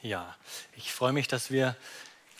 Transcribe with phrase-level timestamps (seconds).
[0.00, 0.36] Ja,
[0.76, 1.74] ich freue mich, dass wir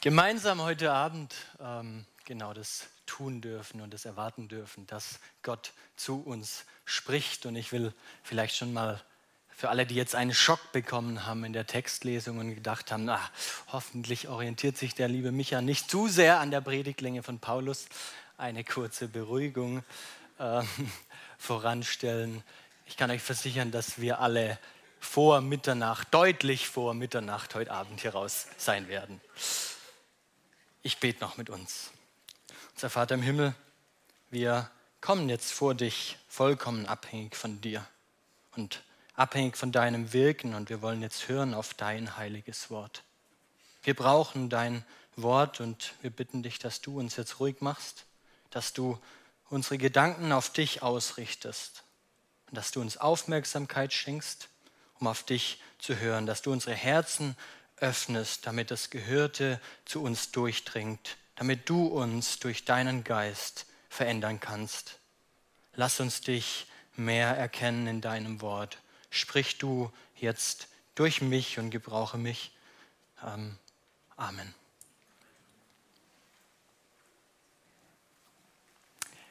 [0.00, 6.23] gemeinsam heute Abend ähm, genau das tun dürfen und das erwarten dürfen, dass Gott zu
[6.23, 7.47] uns spricht.
[7.47, 7.92] Und ich will
[8.23, 9.02] vielleicht schon mal
[9.48, 13.21] für alle, die jetzt einen Schock bekommen haben in der Textlesung und gedacht haben, na,
[13.72, 17.86] hoffentlich orientiert sich der liebe Micha nicht zu sehr an der Predigtlänge von Paulus,
[18.36, 19.82] eine kurze Beruhigung
[20.38, 20.62] äh,
[21.38, 22.45] voranstellen.
[22.86, 24.61] Ich kann euch versichern, dass wir alle
[25.01, 29.21] vor Mitternacht, deutlich vor Mitternacht heute Abend hier raus sein werden.
[30.82, 31.91] Ich bete noch mit uns.
[32.74, 33.55] Unser Vater im Himmel,
[34.30, 37.86] wir kommen jetzt vor dich vollkommen abhängig von dir
[38.56, 38.82] und
[39.14, 43.02] abhängig von deinem Wirken und wir wollen jetzt hören auf dein heiliges Wort.
[43.83, 44.84] Wir brauchen dein
[45.16, 48.05] Wort und wir bitten dich, dass du uns jetzt ruhig machst,
[48.50, 48.98] dass du
[49.50, 51.83] unsere Gedanken auf dich ausrichtest
[52.48, 54.48] und dass du uns Aufmerksamkeit schenkst
[55.00, 57.36] um auf dich zu hören, dass du unsere Herzen
[57.76, 64.98] öffnest, damit das Gehörte zu uns durchdringt, damit du uns durch deinen Geist verändern kannst.
[65.74, 68.78] Lass uns dich mehr erkennen in deinem Wort.
[69.10, 72.52] Sprich du jetzt durch mich und gebrauche mich.
[73.24, 73.56] Ähm,
[74.16, 74.52] Amen.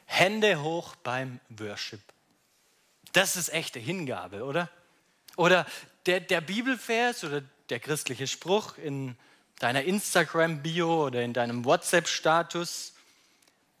[0.06, 2.00] Hände hoch beim Worship.
[3.12, 4.70] Das ist echte Hingabe, oder?
[5.38, 5.66] Oder
[6.06, 9.16] der, der Bibelvers oder der christliche Spruch in
[9.60, 12.92] deiner Instagram-Bio oder in deinem WhatsApp-Status.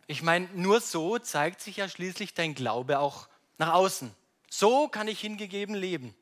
[0.06, 4.14] Ich meine, nur so zeigt sich ja schließlich dein Glaube auch nach außen.
[4.48, 6.14] So kann ich hingegeben leben.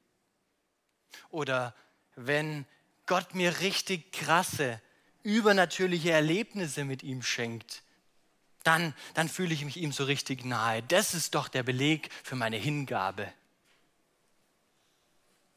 [1.30, 1.74] Oder
[2.14, 2.64] wenn
[3.04, 4.80] Gott mir richtig krasse,
[5.22, 7.82] übernatürliche Erlebnisse mit ihm schenkt,
[8.62, 10.82] dann, dann fühle ich mich ihm so richtig nahe.
[10.82, 13.30] Das ist doch der Beleg für meine Hingabe.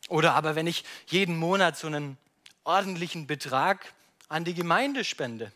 [0.09, 2.17] Oder aber wenn ich jeden Monat so einen
[2.63, 3.93] ordentlichen Betrag
[4.27, 5.51] an die Gemeinde spende.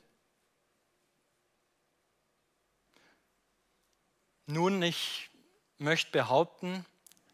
[4.45, 5.29] Nun, ich
[5.78, 6.85] möchte behaupten,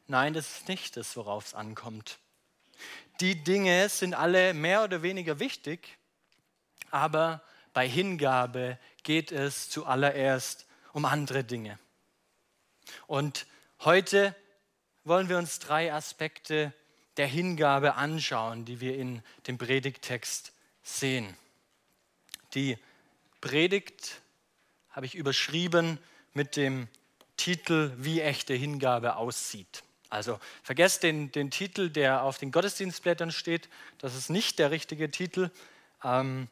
[0.07, 2.19] nein, das ist nicht das, worauf es ankommt.
[3.19, 5.97] Die Dinge sind alle mehr oder weniger wichtig,
[6.89, 7.41] aber
[7.73, 11.79] bei Hingabe geht es zuallererst um andere Dinge.
[13.07, 13.45] Und
[13.81, 14.35] heute
[15.03, 16.73] wollen wir uns drei Aspekte
[17.19, 20.53] der Hingabe anschauen, die wir in dem Predigtext
[20.83, 21.35] sehen.
[22.53, 22.77] Die
[23.41, 24.21] Predigt
[24.91, 25.99] habe ich überschrieben
[26.33, 26.87] mit dem
[27.35, 29.83] Titel, wie echte Hingabe aussieht.
[30.09, 33.67] Also vergesst den, den Titel, der auf den Gottesdienstblättern steht.
[33.97, 35.51] Das ist nicht der richtige Titel.
[36.05, 36.47] Ähm,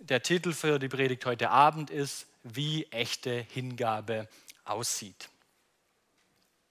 [0.00, 4.28] der Titel für die Predigt heute Abend ist, wie echte Hingabe
[4.66, 5.30] aussieht.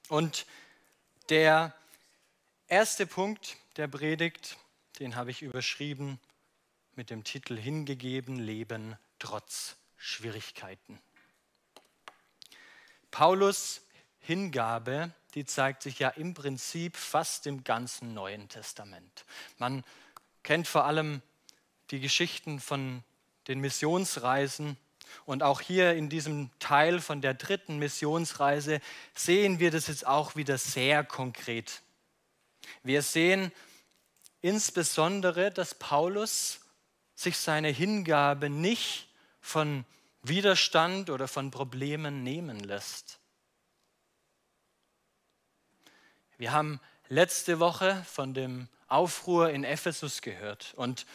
[0.07, 0.45] Und
[1.29, 1.73] der
[2.73, 4.57] erste Punkt der Predigt,
[4.97, 6.19] den habe ich überschrieben
[6.95, 10.99] mit dem Titel Hingegeben Leben trotz Schwierigkeiten.
[13.11, 13.81] Paulus
[14.21, 19.23] Hingabe, die zeigt sich ja im Prinzip fast im ganzen Neuen Testament.
[19.59, 19.83] Man
[20.41, 21.21] kennt vor allem
[21.91, 23.03] die Geschichten von
[23.47, 24.77] den Missionsreisen
[25.25, 28.81] und auch hier in diesem Teil von der dritten Missionsreise
[29.13, 31.82] sehen wir das jetzt auch wieder sehr konkret
[32.83, 33.51] wir sehen
[34.41, 36.59] insbesondere, dass Paulus
[37.15, 39.09] sich seine Hingabe nicht
[39.39, 39.85] von
[40.21, 43.19] Widerstand oder von Problemen nehmen lässt.
[46.37, 51.05] Wir haben letzte Woche von dem Aufruhr in Ephesus gehört und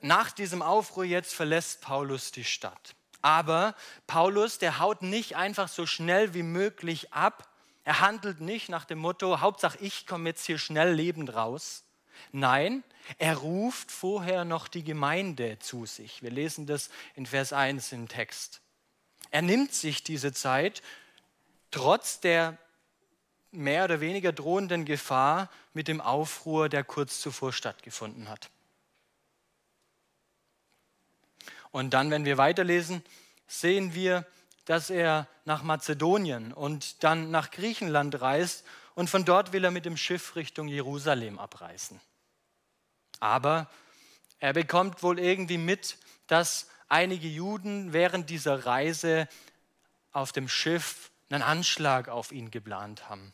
[0.00, 2.94] nach diesem Aufruhr jetzt verlässt Paulus die Stadt.
[3.20, 3.74] Aber
[4.06, 7.47] Paulus, der haut nicht einfach so schnell wie möglich ab,
[7.88, 11.84] er handelt nicht nach dem Motto, Hauptsache ich komme jetzt hier schnell lebend raus.
[12.32, 12.84] Nein,
[13.16, 16.22] er ruft vorher noch die Gemeinde zu sich.
[16.22, 18.60] Wir lesen das in Vers 1 im Text.
[19.30, 20.82] Er nimmt sich diese Zeit
[21.70, 22.58] trotz der
[23.52, 28.50] mehr oder weniger drohenden Gefahr mit dem Aufruhr, der kurz zuvor stattgefunden hat.
[31.70, 33.02] Und dann, wenn wir weiterlesen,
[33.46, 34.26] sehen wir,
[34.68, 39.86] dass er nach Mazedonien und dann nach Griechenland reist und von dort will er mit
[39.86, 41.98] dem Schiff Richtung Jerusalem abreisen.
[43.18, 43.70] Aber
[44.40, 49.26] er bekommt wohl irgendwie mit, dass einige Juden während dieser Reise
[50.12, 53.32] auf dem Schiff einen Anschlag auf ihn geplant haben.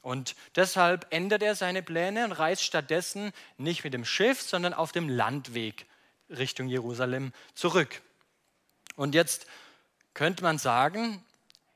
[0.00, 4.92] Und deshalb ändert er seine Pläne und reist stattdessen nicht mit dem Schiff, sondern auf
[4.92, 5.84] dem Landweg
[6.30, 8.00] Richtung Jerusalem zurück.
[8.96, 9.46] Und jetzt
[10.14, 11.24] könnte man sagen,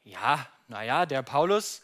[0.05, 1.83] ja, naja, der Paulus,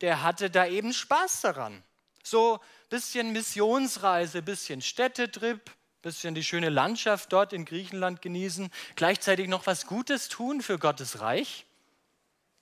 [0.00, 1.82] der hatte da eben Spaß daran,
[2.22, 8.22] So ein bisschen Missionsreise, ein bisschen Städtetrip, ein bisschen die schöne Landschaft dort in Griechenland
[8.22, 11.66] genießen, gleichzeitig noch was Gutes tun für Gottes Reich.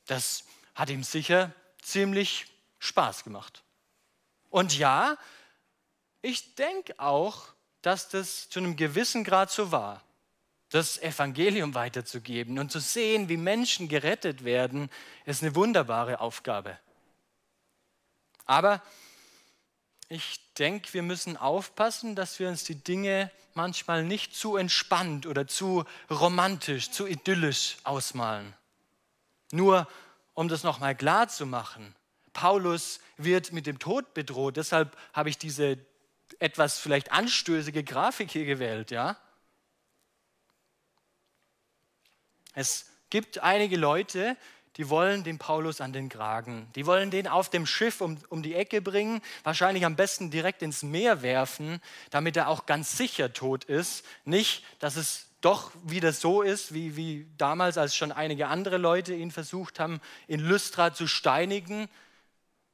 [0.06, 0.44] Das
[0.74, 2.46] hat ihm sicher ziemlich
[2.78, 3.62] Spaß gemacht.
[4.50, 5.16] Und ja,
[6.22, 7.48] ich denke auch,
[7.82, 10.02] dass das zu einem gewissen Grad so war.
[10.74, 14.90] Das Evangelium weiterzugeben und zu sehen, wie Menschen gerettet werden,
[15.24, 16.76] ist eine wunderbare Aufgabe.
[18.44, 18.82] Aber
[20.08, 25.46] ich denke, wir müssen aufpassen, dass wir uns die Dinge manchmal nicht zu entspannt oder
[25.46, 28.52] zu romantisch, zu idyllisch ausmalen.
[29.52, 29.86] Nur
[30.32, 31.94] um das nochmal klar zu machen,
[32.32, 34.56] Paulus wird mit dem Tod bedroht.
[34.56, 35.78] Deshalb habe ich diese
[36.40, 38.90] etwas vielleicht anstößige Grafik hier gewählt.
[38.90, 39.16] Ja?
[42.54, 44.36] Es gibt einige Leute,
[44.76, 46.68] die wollen den Paulus an den Kragen.
[46.74, 50.62] Die wollen den auf dem Schiff um, um die Ecke bringen, wahrscheinlich am besten direkt
[50.62, 51.80] ins Meer werfen,
[52.10, 54.04] damit er auch ganz sicher tot ist.
[54.24, 59.14] Nicht, dass es doch wieder so ist, wie, wie damals, als schon einige andere Leute
[59.14, 61.88] ihn versucht haben, in Lystra zu steinigen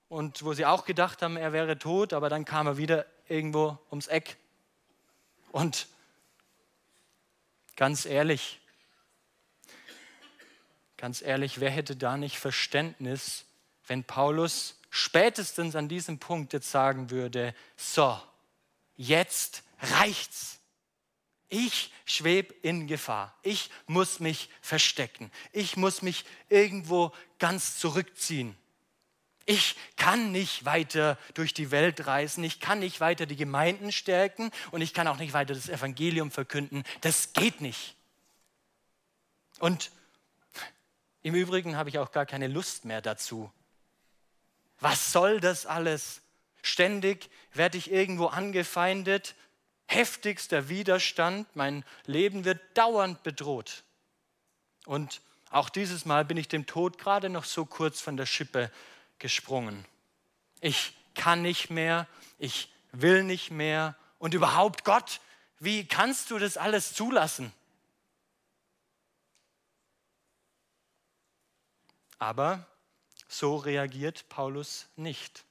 [0.09, 3.79] und wo sie auch gedacht haben, er wäre tot, aber dann kam er wieder irgendwo
[3.91, 4.37] ums Eck.
[5.53, 5.89] Und
[7.77, 8.61] ganz ehrlich,
[11.01, 13.47] ganz ehrlich, wer hätte da nicht Verständnis,
[13.87, 18.21] wenn Paulus spätestens an diesem Punkt jetzt sagen würde, so,
[18.97, 20.59] jetzt reicht's.
[21.49, 23.35] Ich schwebe in Gefahr.
[23.43, 25.33] Ich muss mich verstecken.
[25.53, 28.55] Ich muss mich irgendwo ganz zurückziehen.
[29.47, 32.45] Ich kann nicht weiter durch die Welt reisen.
[32.45, 36.31] Ich kann nicht weiter die Gemeinden stärken und ich kann auch nicht weiter das Evangelium
[36.31, 36.85] verkünden.
[37.01, 37.97] Das geht nicht.
[39.59, 39.91] Und
[41.23, 43.51] im Übrigen habe ich auch gar keine Lust mehr dazu.
[44.81, 46.23] Was soll das alles?
[46.63, 49.35] Ständig werde ich irgendwo angefeindet,
[49.87, 53.83] heftigster Widerstand, mein Leben wird dauernd bedroht.
[54.87, 55.21] Und
[55.51, 58.71] auch dieses Mal bin ich dem Tod gerade noch so kurz von der Schippe
[59.19, 59.85] gesprungen.
[60.61, 62.07] Ich kann nicht mehr,
[62.39, 65.21] ich will nicht mehr und überhaupt Gott,
[65.59, 67.53] wie kannst du das alles zulassen?
[72.21, 72.67] Aber
[73.27, 75.45] so reagiert Paulus nicht.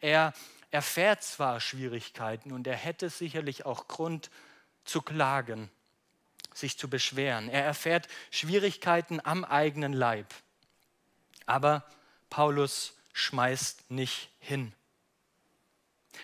[0.00, 0.32] Er
[0.70, 4.30] erfährt zwar Schwierigkeiten und er hätte sicherlich auch Grund
[4.84, 5.70] zu klagen,
[6.54, 7.48] sich zu beschweren.
[7.48, 10.26] Er erfährt Schwierigkeiten am eigenen Leib.
[11.46, 11.84] Aber
[12.30, 14.72] Paulus schmeißt nicht hin.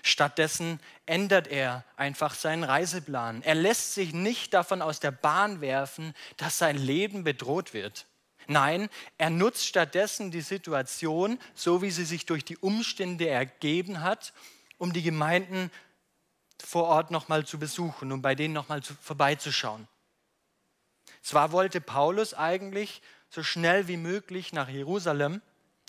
[0.03, 3.43] Stattdessen ändert er einfach seinen Reiseplan.
[3.43, 8.07] Er lässt sich nicht davon aus der Bahn werfen, dass sein Leben bedroht wird.
[8.49, 8.89] Nein,
[9.19, 14.33] er nutzt stattdessen die Situation, so wie sie sich durch die Umstände ergeben hat,
[14.79, 15.71] um die Gemeinden
[16.63, 19.89] vor Ort nochmal zu besuchen, um bei denen nochmal vorbeizuschauen.
[21.23, 25.43] Zwar wollte Paulus eigentlich so schnell wie möglich nach Jerusalem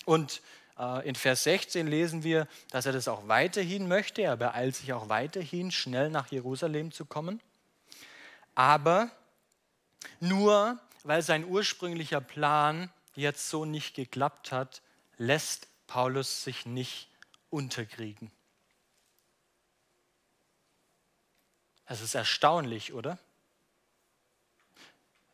[0.04, 0.42] und
[0.78, 4.22] äh, in Vers 16 lesen wir, dass er das auch weiterhin möchte.
[4.22, 7.40] Er beeilt sich auch weiterhin, schnell nach Jerusalem zu kommen.
[8.54, 9.10] Aber
[10.20, 10.78] nur
[11.08, 14.82] weil sein ursprünglicher Plan jetzt so nicht geklappt hat,
[15.16, 17.08] lässt Paulus sich nicht
[17.48, 18.30] unterkriegen.
[21.86, 23.18] Es ist erstaunlich, oder?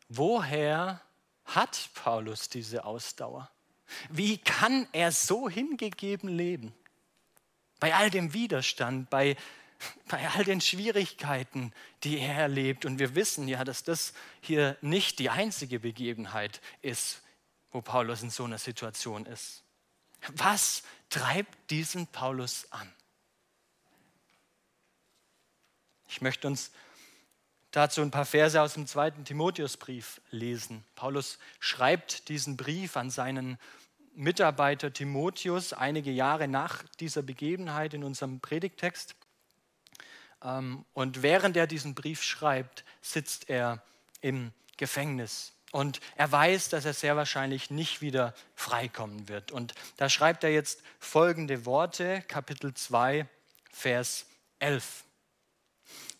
[0.07, 1.01] Woher
[1.43, 3.51] hat Paulus diese Ausdauer?
[4.09, 6.73] Wie kann er so hingegeben leben?
[7.81, 9.35] Bei all dem Widerstand, bei
[10.07, 11.73] bei all den Schwierigkeiten,
[12.03, 12.85] die er erlebt.
[12.85, 17.21] Und wir wissen ja, dass das hier nicht die einzige Begebenheit ist,
[17.71, 19.63] wo Paulus in so einer Situation ist.
[20.29, 22.91] Was treibt diesen Paulus an?
[26.07, 26.71] Ich möchte uns
[27.71, 30.85] dazu ein paar Verse aus dem zweiten Timotheusbrief lesen.
[30.95, 33.57] Paulus schreibt diesen Brief an seinen
[34.13, 39.15] Mitarbeiter Timotheus einige Jahre nach dieser Begebenheit in unserem Predigtext.
[40.43, 43.83] Ähm, und während er diesen Brief schreibt, sitzt er
[44.21, 45.53] im Gefängnis.
[45.71, 49.51] Und er weiß, dass er sehr wahrscheinlich nicht wieder freikommen wird.
[49.51, 53.27] Und da schreibt er jetzt folgende Worte, Kapitel 2,
[53.71, 54.25] Vers
[54.59, 55.03] 11.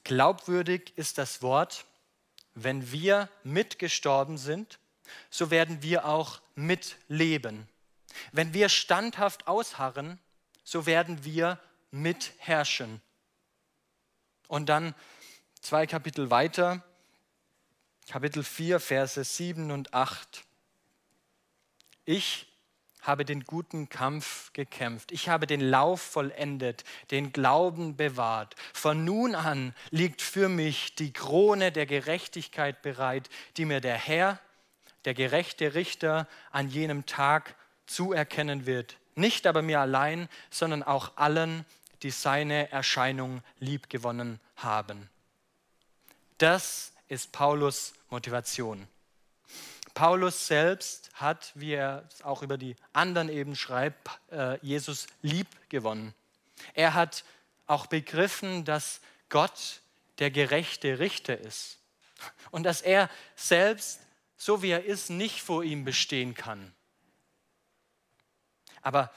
[0.03, 1.85] Glaubwürdig ist das Wort,
[2.53, 4.79] wenn wir mitgestorben sind,
[5.29, 7.67] so werden wir auch mitleben.
[8.31, 10.19] Wenn wir standhaft ausharren,
[10.63, 11.59] so werden wir
[11.91, 13.01] mitherrschen.
[14.47, 14.93] Und dann
[15.61, 16.83] zwei Kapitel weiter,
[18.07, 20.43] Kapitel 4, Verse 7 und 8.
[22.05, 22.47] Ich
[23.01, 25.11] habe den guten Kampf gekämpft.
[25.11, 28.55] Ich habe den Lauf vollendet, den Glauben bewahrt.
[28.73, 34.39] Von nun an liegt für mich die Krone der Gerechtigkeit bereit, die mir der Herr,
[35.05, 38.97] der gerechte Richter, an jenem Tag zuerkennen wird.
[39.15, 41.65] Nicht aber mir allein, sondern auch allen,
[42.03, 45.09] die seine Erscheinung liebgewonnen haben.
[46.37, 48.87] Das ist Paulus Motivation.
[49.93, 56.13] Paulus selbst hat, wie er auch über die anderen eben schreibt, äh, Jesus lieb gewonnen.
[56.73, 57.23] Er hat
[57.65, 58.99] auch begriffen, dass
[59.29, 59.81] Gott
[60.19, 61.79] der gerechte Richter ist
[62.51, 64.01] und dass er selbst,
[64.37, 66.73] so wie er ist, nicht vor ihm bestehen kann.
[68.81, 69.11] Aber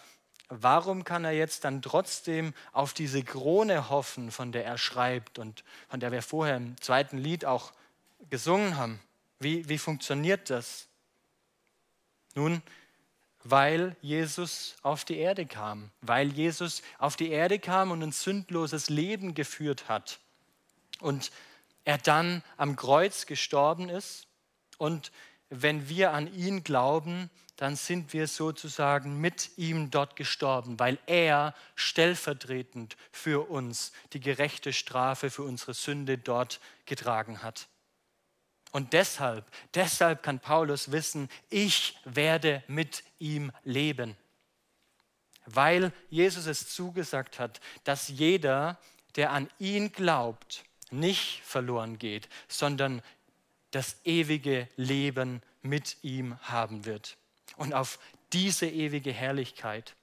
[0.48, 5.64] warum kann er jetzt dann trotzdem auf diese Krone hoffen, von der er schreibt und
[5.88, 7.72] von der wir vorher im zweiten Lied auch
[8.30, 9.00] gesungen haben?
[9.38, 10.88] Wie, wie funktioniert das?
[12.34, 12.62] Nun,
[13.44, 18.90] weil Jesus auf die Erde kam, weil Jesus auf die Erde kam und ein sündloses
[18.90, 20.18] Leben geführt hat
[21.00, 21.30] und
[21.84, 24.26] er dann am Kreuz gestorben ist
[24.76, 25.12] und
[25.50, 31.54] wenn wir an ihn glauben, dann sind wir sozusagen mit ihm dort gestorben, weil er
[31.74, 37.66] stellvertretend für uns die gerechte Strafe für unsere Sünde dort getragen hat.
[38.70, 44.16] Und deshalb, deshalb kann Paulus wissen, ich werde mit ihm leben.
[45.44, 48.78] Weil Jesus es zugesagt hat, dass jeder,
[49.16, 50.62] der an ihn glaubt,
[50.92, 53.02] nicht verloren geht, sondern
[53.72, 57.18] das ewige Leben mit ihm haben wird.
[57.58, 57.98] Und auf
[58.32, 59.94] diese ewige Herrlichkeit,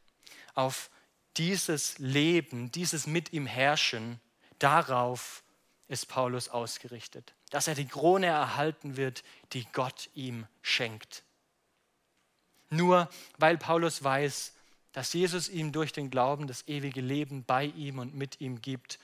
[0.53, 0.91] auf
[1.37, 4.19] dieses Leben, dieses mit ihm herrschen,
[4.59, 5.43] darauf
[5.87, 11.23] ist Paulus ausgerichtet dass er die Krone erhalten wird, die Gott ihm schenkt.
[12.69, 14.53] Nur weil Paulus weiß,
[14.91, 18.99] dass Jesus ihm durch den Glauben das ewige Leben bei ihm und mit ihm gibt,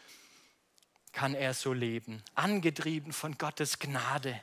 [1.14, 4.42] kann er so leben, angetrieben von Gottes Gnade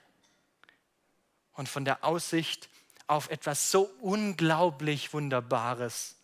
[1.53, 2.71] und von der Aussicht
[3.09, 6.17] auf etwas so unglaublich Wunderbares.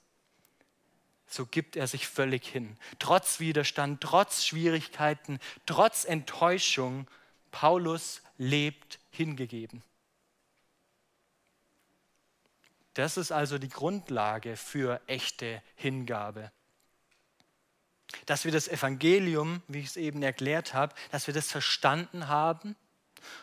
[1.27, 7.09] So gibt er sich völlig hin, trotz Widerstand, trotz Schwierigkeiten, trotz Enttäuschung
[7.51, 9.83] Paulus lebt hingegeben.
[12.95, 16.53] Das ist also die Grundlage für echte Hingabe.
[18.27, 22.77] Dass wir das Evangelium, wie ich es eben erklärt habe, dass wir das verstanden haben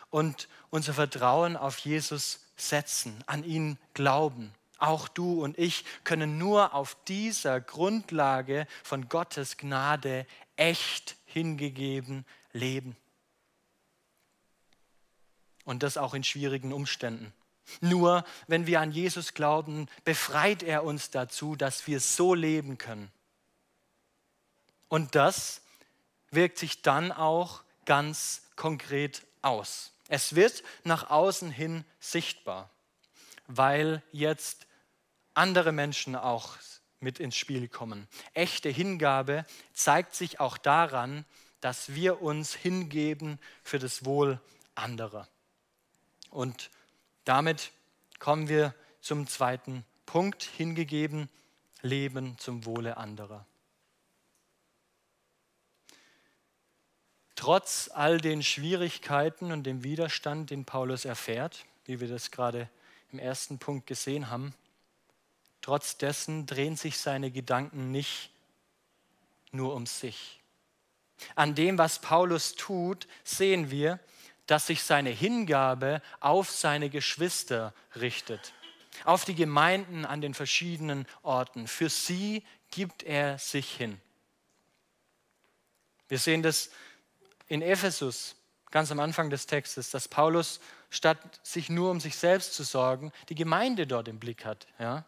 [0.08, 4.52] und unser Vertrauen auf Jesus setzen, an ihn glauben.
[4.78, 10.26] Auch du und ich können nur auf dieser Grundlage von Gottes Gnade
[10.56, 12.96] echt hingegeben leben.
[15.64, 17.32] Und das auch in schwierigen Umständen.
[17.80, 23.10] Nur wenn wir an Jesus glauben, befreit er uns dazu, dass wir so leben können.
[24.88, 25.62] Und das
[26.30, 29.91] wirkt sich dann auch ganz konkret aus.
[30.08, 32.70] Es wird nach außen hin sichtbar,
[33.46, 34.66] weil jetzt
[35.34, 36.56] andere Menschen auch
[37.00, 38.08] mit ins Spiel kommen.
[38.34, 41.24] Echte Hingabe zeigt sich auch daran,
[41.60, 44.40] dass wir uns hingeben für das Wohl
[44.74, 45.28] anderer.
[46.30, 46.70] Und
[47.24, 47.70] damit
[48.18, 51.28] kommen wir zum zweiten Punkt, hingegeben,
[51.82, 53.46] Leben zum Wohle anderer.
[57.34, 62.68] Trotz all den Schwierigkeiten und dem Widerstand, den Paulus erfährt, wie wir das gerade
[63.10, 64.54] im ersten Punkt gesehen haben,
[65.60, 68.30] trotz dessen drehen sich seine Gedanken nicht
[69.50, 70.40] nur um sich.
[71.34, 74.00] An dem, was Paulus tut, sehen wir,
[74.46, 78.52] dass sich seine Hingabe auf seine Geschwister richtet,
[79.04, 81.68] auf die Gemeinden an den verschiedenen Orten.
[81.68, 84.00] Für sie gibt er sich hin.
[86.08, 86.70] Wir sehen das
[87.52, 88.34] in Ephesus
[88.70, 93.12] ganz am Anfang des Textes, dass Paulus statt sich nur um sich selbst zu sorgen,
[93.28, 94.66] die Gemeinde dort im Blick hat.
[94.78, 95.04] Ja?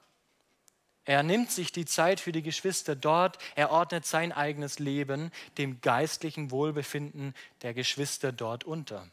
[1.07, 5.81] Er nimmt sich die Zeit für die Geschwister dort, er ordnet sein eigenes Leben dem
[5.81, 9.09] geistlichen Wohlbefinden der Geschwister dort unter.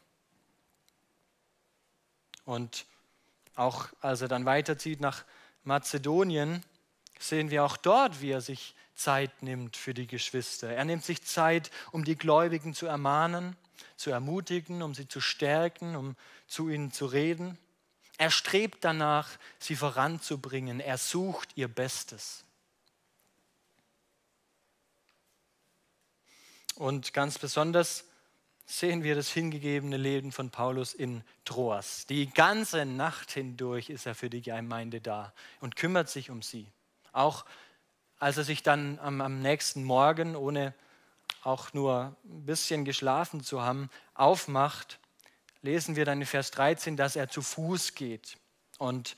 [2.44, 2.84] Und
[3.54, 5.24] auch als er dann weiterzieht nach
[5.64, 6.62] Mazedonien,
[7.18, 10.68] sehen wir auch dort, wie er sich Zeit nimmt für die Geschwister.
[10.68, 13.56] Er nimmt sich Zeit, um die Gläubigen zu ermahnen,
[13.96, 17.58] zu ermutigen, um sie zu stärken, um zu ihnen zu reden.
[18.18, 20.80] Er strebt danach, sie voranzubringen.
[20.80, 22.44] Er sucht ihr Bestes.
[26.74, 28.04] Und ganz besonders
[28.64, 32.06] sehen wir das hingegebene Leben von Paulus in Troas.
[32.06, 36.66] Die ganze Nacht hindurch ist er für die Gemeinde da und kümmert sich um sie.
[37.12, 37.44] Auch
[38.22, 40.74] als er sich dann am, am nächsten Morgen, ohne
[41.42, 44.98] auch nur ein bisschen geschlafen zu haben, aufmacht,
[45.60, 48.38] lesen wir dann in Vers 13, dass er zu Fuß geht.
[48.78, 49.16] Und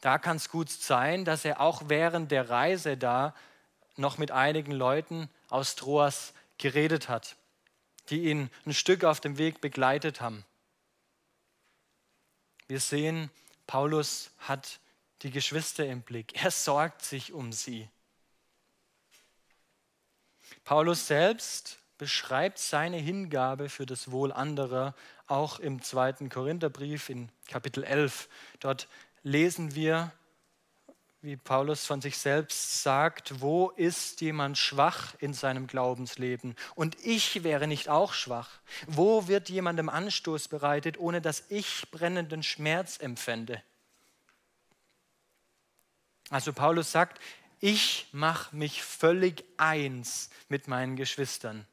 [0.00, 3.34] da kann es gut sein, dass er auch während der Reise da
[3.96, 7.36] noch mit einigen Leuten aus Troas geredet hat
[8.10, 10.44] die ihn ein Stück auf dem Weg begleitet haben.
[12.68, 13.30] Wir sehen,
[13.66, 14.80] Paulus hat
[15.22, 16.42] die Geschwister im Blick.
[16.42, 17.88] Er sorgt sich um sie.
[20.66, 24.96] Paulus selbst beschreibt seine Hingabe für das Wohl anderer
[25.28, 28.28] auch im zweiten Korintherbrief in Kapitel 11.
[28.58, 28.88] Dort
[29.22, 30.10] lesen wir,
[31.22, 36.56] wie Paulus von sich selbst sagt, wo ist jemand schwach in seinem Glaubensleben?
[36.74, 38.50] Und ich wäre nicht auch schwach.
[38.88, 43.62] Wo wird jemandem Anstoß bereitet, ohne dass ich brennenden Schmerz empfände?
[46.28, 47.20] Also Paulus sagt,
[47.60, 51.66] ich mache mich völlig eins mit meinen Geschwistern.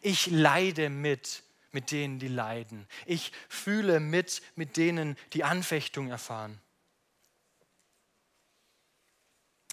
[0.00, 1.42] Ich leide mit
[1.74, 2.86] mit denen, die leiden.
[3.06, 6.60] Ich fühle mit mit denen, die Anfechtung erfahren.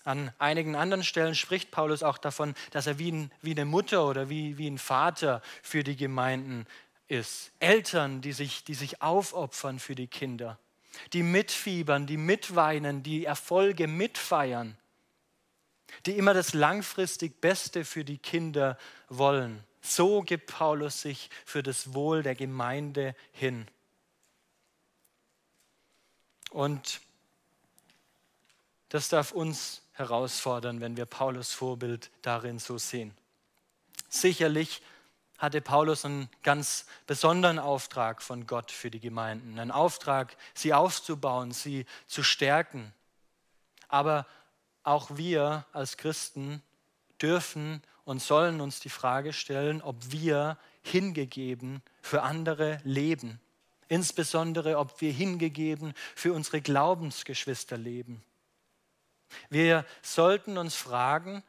[0.05, 4.07] An einigen anderen Stellen spricht Paulus auch davon, dass er wie, ein, wie eine Mutter
[4.07, 6.65] oder wie, wie ein Vater für die Gemeinden
[7.09, 7.51] ist.
[7.59, 10.57] Eltern, die sich, die sich aufopfern für die Kinder,
[11.11, 14.78] die mitfiebern, die mitweinen, die Erfolge mitfeiern,
[16.05, 18.77] die immer das langfristig Beste für die Kinder
[19.07, 19.63] wollen.
[19.81, 23.67] So gibt Paulus sich für das Wohl der Gemeinde hin.
[26.51, 26.99] Und
[28.89, 33.15] das darf uns herausfordern, wenn wir Paulus Vorbild darin so sehen.
[34.09, 34.81] Sicherlich
[35.37, 41.51] hatte Paulus einen ganz besonderen Auftrag von Gott für die Gemeinden, einen Auftrag, sie aufzubauen,
[41.51, 42.93] sie zu stärken.
[43.87, 44.25] Aber
[44.89, 46.63] auch wir als Christen
[47.21, 53.39] dürfen und sollen uns die Frage stellen, ob wir hingegeben für andere leben.
[53.87, 58.23] Insbesondere, ob wir hingegeben für unsere Glaubensgeschwister leben.
[59.49, 61.43] Wir sollten uns fragen,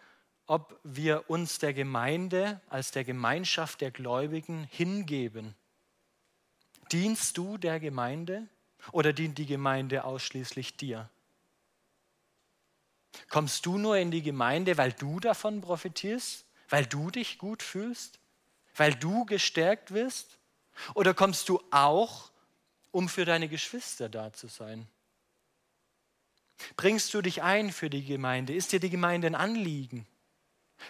[0.46, 5.55] ob wir uns der Gemeinde als der Gemeinschaft der Gläubigen hingeben.
[6.92, 8.48] Dienst du der Gemeinde
[8.92, 11.09] oder dient die Gemeinde ausschließlich dir?
[13.29, 18.18] Kommst du nur in die Gemeinde, weil du davon profitierst, weil du dich gut fühlst,
[18.77, 20.38] weil du gestärkt wirst?
[20.94, 22.31] Oder kommst du auch,
[22.90, 24.87] um für deine Geschwister da zu sein?
[26.77, 28.55] Bringst du dich ein für die Gemeinde?
[28.55, 30.07] Ist dir die Gemeinde ein Anliegen?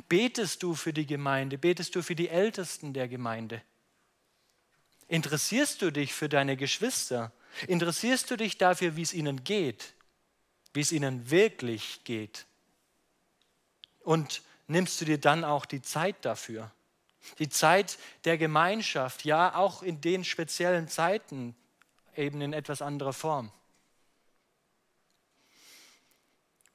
[0.09, 1.59] Betest du für die Gemeinde?
[1.59, 3.63] Betest du für die Ältesten der Gemeinde?
[5.09, 7.33] Interessierst du dich für deine Geschwister?
[7.67, 9.95] Interessierst du dich dafür, wie es ihnen geht?
[10.73, 12.47] Wie es ihnen wirklich geht?
[14.01, 16.71] Und nimmst du dir dann auch die Zeit dafür?
[17.39, 21.55] Die Zeit der Gemeinschaft, ja, auch in den speziellen Zeiten,
[22.17, 23.53] eben in etwas anderer Form.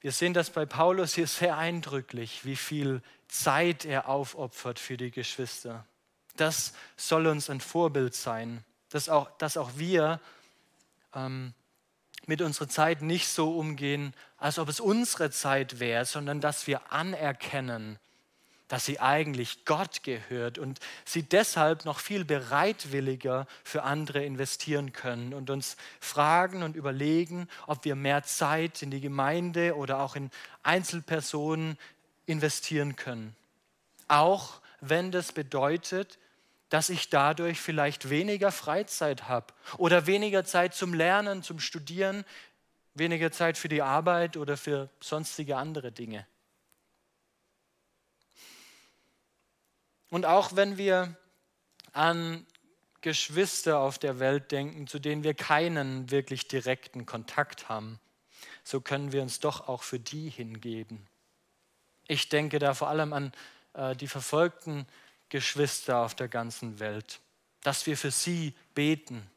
[0.00, 5.10] Wir sehen das bei Paulus hier sehr eindrücklich, wie viel Zeit er aufopfert für die
[5.10, 5.84] Geschwister.
[6.36, 10.20] Das soll uns ein Vorbild sein, dass auch, dass auch wir
[11.14, 11.54] ähm,
[12.26, 16.92] mit unserer Zeit nicht so umgehen, als ob es unsere Zeit wäre, sondern dass wir
[16.92, 17.98] anerkennen,
[18.68, 25.32] dass sie eigentlich Gott gehört und sie deshalb noch viel bereitwilliger für andere investieren können
[25.34, 30.30] und uns fragen und überlegen, ob wir mehr Zeit in die Gemeinde oder auch in
[30.64, 31.78] Einzelpersonen
[32.26, 33.36] investieren können.
[34.08, 36.18] Auch wenn das bedeutet,
[36.68, 42.24] dass ich dadurch vielleicht weniger Freizeit habe oder weniger Zeit zum Lernen, zum Studieren,
[42.94, 46.26] weniger Zeit für die Arbeit oder für sonstige andere Dinge.
[50.10, 51.16] Und auch wenn wir
[51.92, 52.46] an
[53.00, 58.00] Geschwister auf der Welt denken, zu denen wir keinen wirklich direkten Kontakt haben,
[58.64, 61.06] so können wir uns doch auch für die hingeben.
[62.08, 63.32] Ich denke da vor allem an
[63.74, 64.86] äh, die verfolgten
[65.28, 67.20] Geschwister auf der ganzen Welt,
[67.62, 69.28] dass wir für sie beten.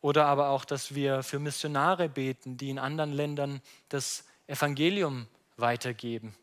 [0.00, 6.34] Oder aber auch, dass wir für Missionare beten, die in anderen Ländern das Evangelium weitergeben.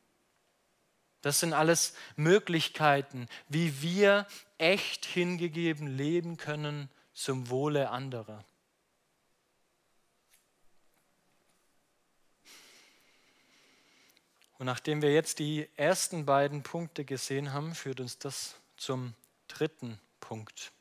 [1.21, 4.25] Das sind alles Möglichkeiten, wie wir
[4.57, 8.45] echt hingegeben leben können zum Wohle anderer.
[14.59, 19.13] Und nachdem wir jetzt die ersten beiden Punkte gesehen haben, führt uns das zum
[19.47, 20.73] dritten Punkt.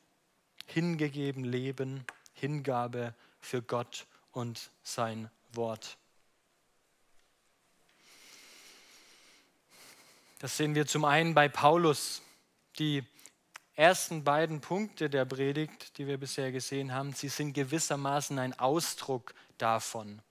[0.65, 5.97] Hingegeben leben, Hingabe für Gott und sein Wort.
[10.39, 12.21] Das sehen wir zum einen bei Paulus.
[12.79, 13.03] Die
[13.75, 19.33] ersten beiden Punkte der Predigt, die wir bisher gesehen haben, sie sind gewissermaßen ein Ausdruck
[19.57, 20.21] davon.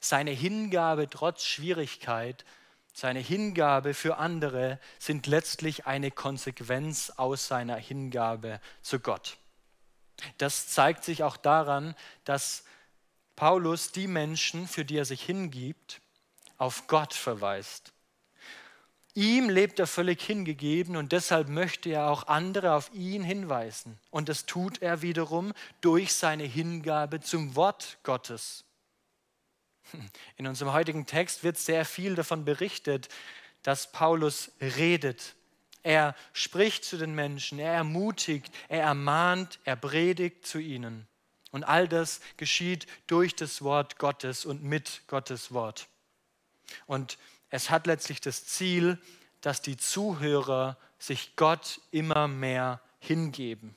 [0.00, 2.44] Seine Hingabe trotz Schwierigkeit,
[2.98, 9.36] seine Hingabe für andere sind letztlich eine Konsequenz aus seiner Hingabe zu Gott.
[10.38, 12.64] Das zeigt sich auch daran, dass
[13.36, 16.00] Paulus die Menschen, für die er sich hingibt,
[16.56, 17.92] auf Gott verweist.
[19.12, 23.98] Ihm lebt er völlig hingegeben und deshalb möchte er auch andere auf ihn hinweisen.
[24.08, 28.65] Und das tut er wiederum durch seine Hingabe zum Wort Gottes.
[30.36, 33.08] In unserem heutigen Text wird sehr viel davon berichtet,
[33.62, 35.34] dass Paulus redet.
[35.82, 41.06] Er spricht zu den Menschen, er ermutigt, er ermahnt, er predigt zu ihnen.
[41.52, 45.88] Und all das geschieht durch das Wort Gottes und mit Gottes Wort.
[46.86, 47.18] Und
[47.50, 48.98] es hat letztlich das Ziel,
[49.40, 53.76] dass die Zuhörer sich Gott immer mehr hingeben.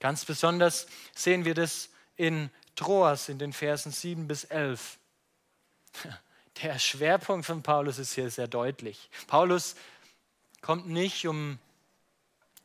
[0.00, 2.50] Ganz besonders sehen wir das in
[2.80, 4.98] Troas in den Versen 7 bis 11.
[6.62, 9.10] Der Schwerpunkt von Paulus ist hier sehr deutlich.
[9.26, 9.76] Paulus
[10.62, 11.58] kommt nicht, um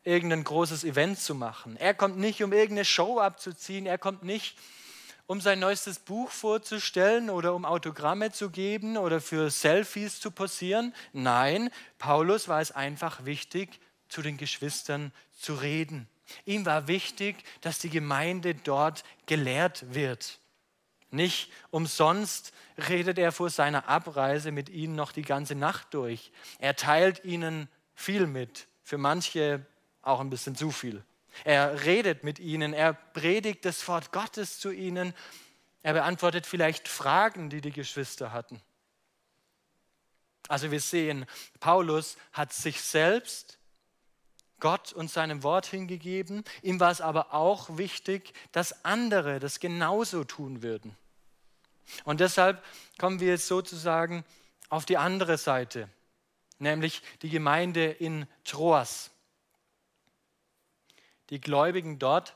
[0.06, 1.76] irgendein großes Event zu machen.
[1.76, 3.86] Er kommt nicht, um irgendeine Show abzuziehen.
[3.86, 4.58] Er kommt nicht,
[5.28, 10.96] um sein neuestes Buch vorzustellen oder um Autogramme zu geben oder für Selfies zu posieren.
[11.12, 16.08] Nein, Paulus war es einfach wichtig, zu den Geschwistern zu reden.
[16.46, 20.40] Ihm war wichtig, dass die Gemeinde dort gelehrt wird.
[21.12, 22.52] Nicht umsonst
[22.90, 26.32] redet er vor seiner Abreise mit ihnen noch die ganze Nacht durch.
[26.60, 29.66] Er teilt ihnen viel mit, für manche
[30.02, 31.04] auch ein bisschen zu viel.
[31.44, 35.14] Er redet mit ihnen, er predigt das Wort Gottes zu ihnen,
[35.84, 38.62] er beantwortet vielleicht Fragen, die die Geschwister hatten.
[40.48, 41.26] Also wir sehen,
[41.60, 43.58] Paulus hat sich selbst
[44.66, 46.44] Gott und seinem Wort hingegeben.
[46.64, 50.98] Ihm war es aber auch wichtig, dass andere das genauso tun würden.
[52.04, 52.64] Und deshalb
[52.98, 54.26] kommen wir jetzt sozusagen
[54.70, 55.88] auf die andere Seite,
[56.58, 59.12] nämlich die Gemeinde in Troas.
[61.30, 62.36] Die Gläubigen dort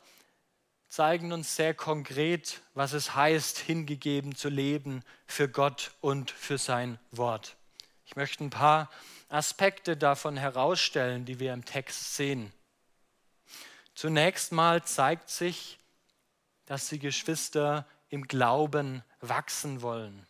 [0.87, 6.99] zeigen uns sehr konkret, was es heißt, hingegeben zu leben für Gott und für sein
[7.09, 7.57] Wort.
[8.05, 8.87] Ich möchte ein paar
[9.29, 12.51] Aspekte davon herausstellen, die wir im Text sehen.
[13.93, 15.79] Zunächst mal zeigt sich,
[16.65, 20.25] dass die Geschwister im Glauben wachsen wollen.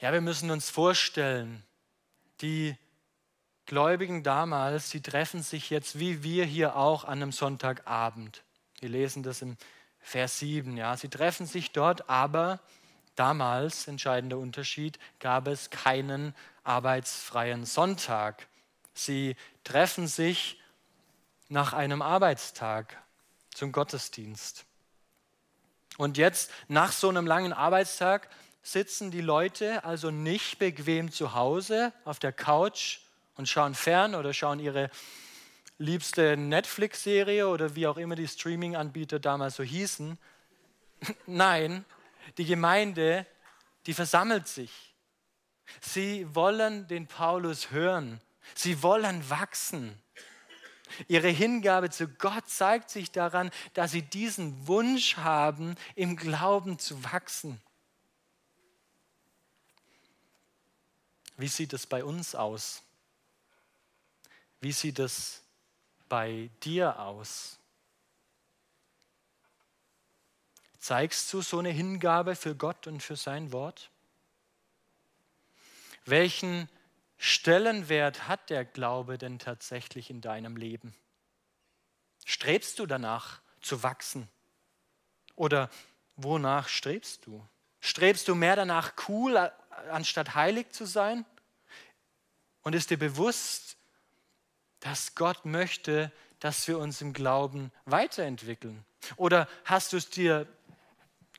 [0.00, 1.62] Ja, wir müssen uns vorstellen,
[2.40, 2.76] die
[3.66, 8.42] Gläubigen damals, die treffen sich jetzt wie wir hier auch an einem Sonntagabend.
[8.80, 9.56] Wir lesen das im
[10.00, 10.76] Vers 7.
[10.76, 10.96] Ja.
[10.96, 12.60] Sie treffen sich dort, aber
[13.16, 18.46] damals, entscheidender Unterschied, gab es keinen arbeitsfreien Sonntag.
[18.94, 20.60] Sie treffen sich
[21.48, 22.96] nach einem Arbeitstag
[23.52, 24.64] zum Gottesdienst.
[25.98, 28.28] Und jetzt, nach so einem langen Arbeitstag,
[28.62, 33.00] sitzen die Leute also nicht bequem zu Hause auf der Couch
[33.36, 34.90] und schauen fern oder schauen ihre
[35.78, 40.16] liebste Netflix-Serie oder wie auch immer die Streaming-Anbieter damals so hießen.
[41.26, 41.84] Nein,
[42.38, 43.26] die Gemeinde,
[43.86, 44.94] die versammelt sich.
[45.80, 48.20] Sie wollen den Paulus hören.
[48.54, 50.00] Sie wollen wachsen.
[51.08, 57.02] Ihre Hingabe zu Gott zeigt sich daran, dass sie diesen Wunsch haben, im Glauben zu
[57.04, 57.60] wachsen.
[61.36, 62.82] Wie sieht es bei uns aus?
[64.60, 65.42] Wie sieht es
[66.08, 67.58] bei dir aus?
[70.82, 73.92] Zeigst du so eine Hingabe für Gott und für sein Wort?
[76.04, 76.68] Welchen
[77.18, 80.92] Stellenwert hat der Glaube denn tatsächlich in deinem Leben?
[82.24, 84.28] Strebst du danach zu wachsen?
[85.36, 85.70] Oder
[86.16, 87.46] wonach strebst du?
[87.80, 89.36] Strebst du mehr danach, cool
[89.88, 91.24] anstatt heilig zu sein?
[92.62, 93.76] Und ist dir bewusst,
[94.80, 98.84] dass Gott möchte, dass wir uns im Glauben weiterentwickeln?
[99.14, 100.48] Oder hast du es dir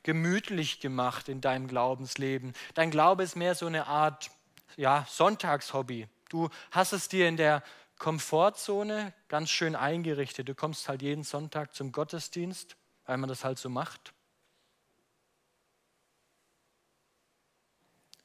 [0.04, 2.54] gemütlich gemacht in deinem Glaubensleben?
[2.74, 4.32] Dein Glaube ist mehr so eine Art
[4.76, 6.08] ja, Sonntagshobby.
[6.30, 7.64] Du hast es dir in der
[7.98, 10.50] Komfortzone ganz schön eingerichtet.
[10.50, 14.14] Du kommst halt jeden Sonntag zum Gottesdienst, weil man das halt so macht.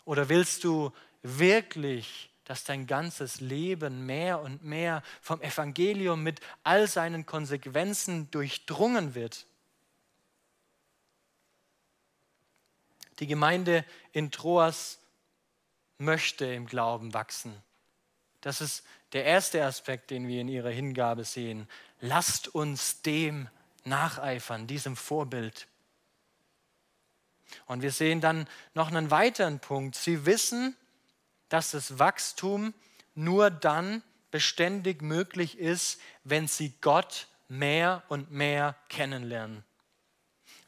[0.04, 6.88] Oder willst du wirklich dass dein ganzes Leben mehr und mehr vom Evangelium mit all
[6.88, 9.46] seinen Konsequenzen durchdrungen wird.
[13.18, 14.98] Die Gemeinde in Troas
[15.98, 17.54] möchte im Glauben wachsen.
[18.40, 21.68] Das ist der erste Aspekt, den wir in ihrer Hingabe sehen.
[22.00, 23.48] Lasst uns dem
[23.84, 25.66] nacheifern, diesem Vorbild.
[27.66, 29.96] Und wir sehen dann noch einen weiteren Punkt.
[29.96, 30.76] Sie wissen,
[31.48, 32.74] dass das Wachstum
[33.14, 39.64] nur dann beständig möglich ist, wenn sie Gott mehr und mehr kennenlernen.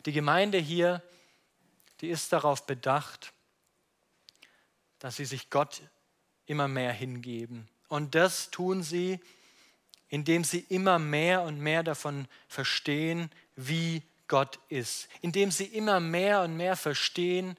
[0.06, 1.02] Die Gemeinde hier,
[2.00, 3.32] die ist darauf bedacht,
[4.98, 5.82] dass sie sich Gott
[6.46, 7.68] immer mehr hingeben.
[7.88, 9.20] Und das tun sie,
[10.08, 15.08] indem sie immer mehr und mehr davon verstehen, wie Gott ist.
[15.22, 17.56] Indem sie immer mehr und mehr verstehen,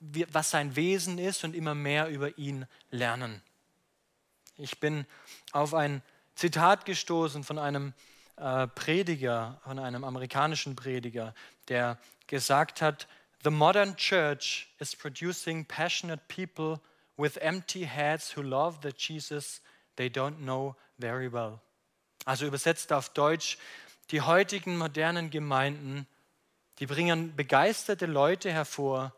[0.00, 3.42] was sein Wesen ist und immer mehr über ihn lernen.
[4.56, 5.06] Ich bin
[5.52, 6.02] auf ein
[6.34, 7.94] Zitat gestoßen von einem
[8.36, 11.34] äh, Prediger, von einem amerikanischen Prediger,
[11.68, 13.06] der gesagt hat,
[13.42, 16.80] The modern church is producing passionate people
[17.18, 19.60] with empty heads who love the Jesus
[19.96, 21.60] they don't know very well.
[22.24, 23.58] Also übersetzt auf Deutsch,
[24.10, 26.06] die heutigen modernen Gemeinden,
[26.78, 29.14] die bringen begeisterte Leute hervor,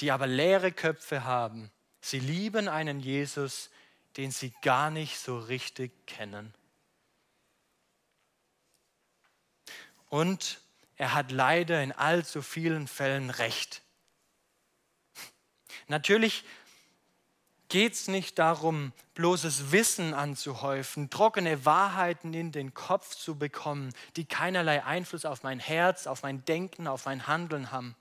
[0.00, 1.70] die aber leere Köpfe haben.
[2.00, 3.70] Sie lieben einen Jesus,
[4.16, 6.54] den sie gar nicht so richtig kennen.
[10.08, 10.60] Und
[10.98, 13.82] er hat leider in allzu vielen Fällen recht.
[15.86, 16.44] Natürlich
[17.68, 24.24] geht es nicht darum, bloßes Wissen anzuhäufen, trockene Wahrheiten in den Kopf zu bekommen, die
[24.24, 27.94] keinerlei Einfluss auf mein Herz, auf mein Denken, auf mein Handeln haben.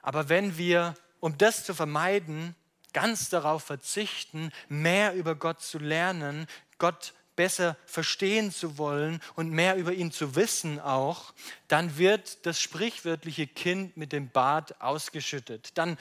[0.00, 2.56] Aber wenn wir, um das zu vermeiden,
[2.92, 6.46] ganz darauf verzichten, mehr über Gott zu lernen,
[6.78, 11.32] Gott besser verstehen zu wollen und mehr über ihn zu wissen auch,
[11.68, 15.78] dann wird das sprichwörtliche Kind mit dem Bart ausgeschüttet.
[15.78, 15.96] Dann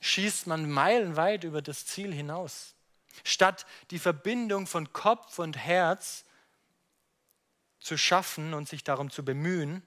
[0.00, 2.74] schießt man meilenweit über das Ziel hinaus.
[3.22, 6.24] Statt die Verbindung von Kopf und Herz
[7.78, 9.82] zu schaffen und sich darum zu bemühen,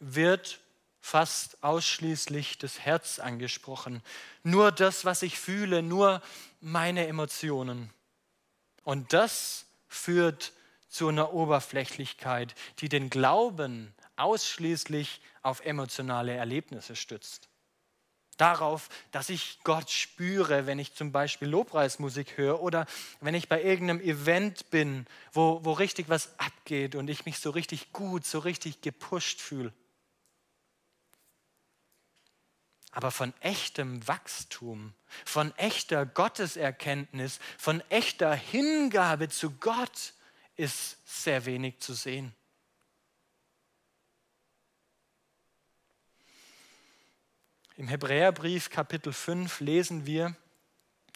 [0.00, 0.58] wird
[1.00, 4.02] fast ausschließlich das Herz angesprochen.
[4.42, 6.20] Nur das, was ich fühle, nur
[6.60, 7.92] meine Emotionen.
[8.82, 10.52] Und das führt
[10.88, 17.48] zu einer Oberflächlichkeit, die den Glauben ausschließlich auf emotionale Erlebnisse stützt.
[18.38, 22.86] Darauf, dass ich Gott spüre, wenn ich zum Beispiel Lobpreismusik höre oder
[23.20, 27.50] wenn ich bei irgendeinem Event bin, wo, wo richtig was abgeht und ich mich so
[27.50, 29.72] richtig gut, so richtig gepusht fühle.
[32.92, 40.14] Aber von echtem Wachstum, von echter Gotteserkenntnis, von echter Hingabe zu Gott
[40.56, 42.34] ist sehr wenig zu sehen.
[47.76, 50.34] Im Hebräerbrief Kapitel 5 lesen wir,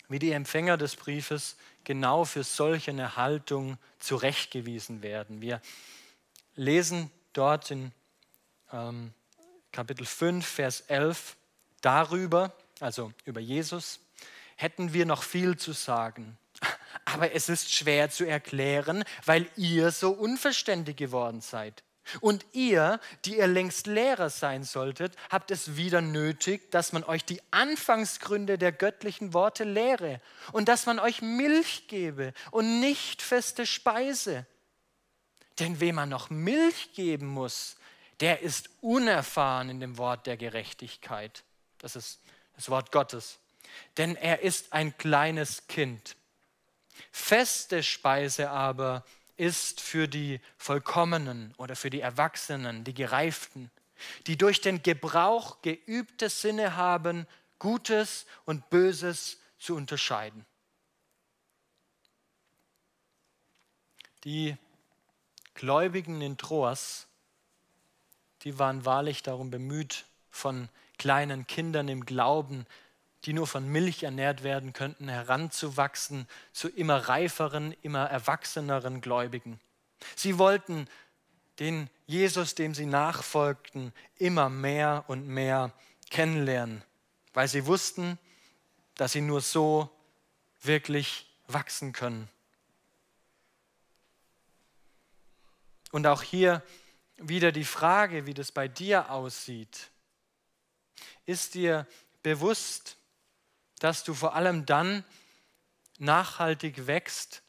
[0.09, 5.41] wie die Empfänger des Briefes genau für solch eine Haltung zurechtgewiesen werden.
[5.41, 5.61] Wir
[6.55, 7.93] lesen dort in
[8.73, 9.13] ähm,
[9.73, 11.37] Kapitel 5, Vers 11,
[11.83, 14.01] Darüber, also über Jesus,
[14.57, 16.39] hätten wir noch viel zu sagen.
[17.05, 21.83] Aber es ist schwer zu erklären, weil ihr so unverständig geworden seid.
[22.21, 27.25] Und ihr, die ihr längst Lehrer sein solltet, habt es wieder nötig, dass man euch
[27.25, 30.21] die Anfangsgründe der göttlichen Worte lehre
[30.53, 34.47] und dass man euch Milch gebe und nicht feste Speise.
[35.59, 37.77] Denn wem man noch Milch geben muss,
[38.21, 41.45] der ist unerfahren in dem Wort der Gerechtigkeit.
[41.83, 42.21] Das ist
[42.55, 43.39] das Wort Gottes.
[43.99, 46.17] Denn er ist ein kleines Kind.
[47.11, 49.05] Feste Speise aber
[49.37, 53.71] ist für die Vollkommenen oder für die Erwachsenen, die Gereiften,
[54.27, 57.27] die durch den Gebrauch geübte Sinne haben,
[57.59, 60.45] Gutes und Böses zu unterscheiden.
[64.25, 64.57] Die
[65.55, 67.07] Gläubigen in Troas,
[68.43, 70.69] die waren wahrlich darum bemüht, von
[71.03, 72.65] kleinen Kindern im Glauben,
[73.25, 79.59] die nur von Milch ernährt werden könnten, heranzuwachsen zu immer reiferen, immer erwachseneren Gläubigen.
[80.15, 80.87] Sie wollten
[81.59, 85.73] den Jesus, dem sie nachfolgten, immer mehr und mehr
[86.09, 86.85] kennenlernen,
[87.35, 88.17] weil sie wussten,
[88.95, 89.91] dass sie nur so
[90.63, 92.29] wirklich wachsen können.
[95.91, 96.63] Und auch hier
[97.17, 99.92] wieder die Frage, wie das bei dir aussieht.
[101.27, 101.87] Ist dir
[102.23, 102.97] bewusst,
[103.79, 105.05] dass du vor allem dann
[105.99, 107.43] nachhaltig wächst,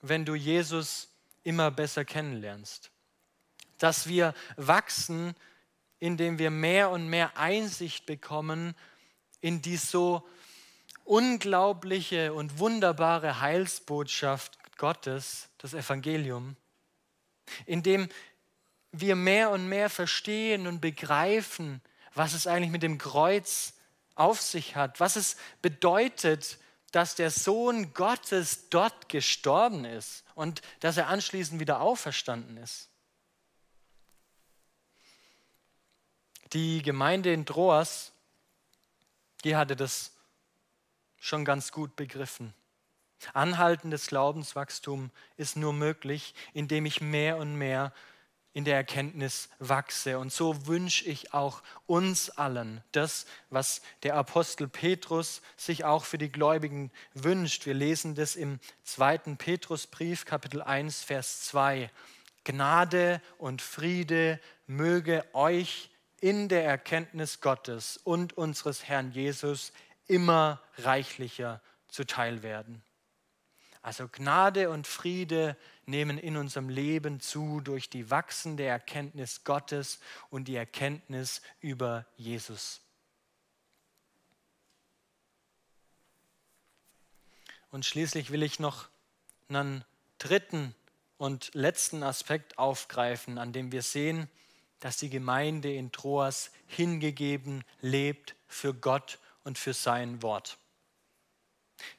[0.00, 1.08] wenn du Jesus
[1.42, 2.90] immer besser kennenlernst.
[3.78, 5.34] Dass wir wachsen,
[5.98, 8.74] indem wir mehr und mehr Einsicht bekommen
[9.40, 10.28] in die so
[11.04, 16.56] unglaubliche und wunderbare Heilsbotschaft Gottes, das Evangelium,
[17.66, 18.08] indem
[18.92, 21.80] wir mehr und mehr verstehen und begreifen,
[22.14, 23.74] was es eigentlich mit dem Kreuz
[24.14, 26.58] auf sich hat, was es bedeutet,
[26.92, 32.90] dass der Sohn Gottes dort gestorben ist und dass er anschließend wieder auferstanden ist.
[36.52, 38.12] Die Gemeinde in Troas,
[39.42, 40.12] die hatte das
[41.18, 42.52] schon ganz gut begriffen.
[43.32, 47.92] Anhaltendes Glaubenswachstum ist nur möglich, indem ich mehr und mehr
[48.54, 50.18] in der Erkenntnis wachse.
[50.18, 56.18] Und so wünsche ich auch uns allen das, was der Apostel Petrus sich auch für
[56.18, 57.66] die Gläubigen wünscht.
[57.66, 61.90] Wir lesen das im zweiten Petrusbrief, Kapitel 1, Vers 2.
[62.44, 69.72] Gnade und Friede möge euch in der Erkenntnis Gottes und unseres Herrn Jesus
[70.06, 72.82] immer reichlicher zuteil werden.
[73.82, 79.98] Also Gnade und Friede nehmen in unserem Leben zu durch die wachsende Erkenntnis Gottes
[80.30, 82.80] und die Erkenntnis über Jesus.
[87.70, 88.88] Und schließlich will ich noch
[89.48, 89.84] einen
[90.18, 90.74] dritten
[91.16, 94.28] und letzten Aspekt aufgreifen, an dem wir sehen,
[94.80, 100.58] dass die Gemeinde in Troas hingegeben lebt für Gott und für sein Wort.